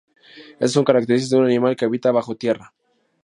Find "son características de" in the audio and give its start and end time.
0.71-1.37